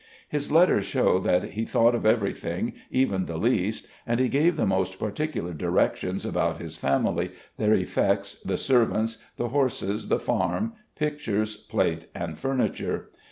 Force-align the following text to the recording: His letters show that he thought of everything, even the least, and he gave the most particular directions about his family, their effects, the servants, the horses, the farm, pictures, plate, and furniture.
His 0.27 0.51
letters 0.51 0.85
show 0.85 1.19
that 1.19 1.51
he 1.51 1.63
thought 1.63 1.93
of 1.93 2.07
everything, 2.07 2.73
even 2.89 3.27
the 3.27 3.37
least, 3.37 3.85
and 4.07 4.19
he 4.19 4.29
gave 4.29 4.57
the 4.57 4.65
most 4.65 4.97
particular 4.97 5.53
directions 5.53 6.25
about 6.25 6.59
his 6.59 6.75
family, 6.75 7.33
their 7.57 7.75
effects, 7.75 8.33
the 8.41 8.57
servants, 8.57 9.23
the 9.37 9.49
horses, 9.49 10.07
the 10.07 10.17
farm, 10.19 10.73
pictures, 10.95 11.55
plate, 11.55 12.07
and 12.15 12.39
furniture. 12.39 13.11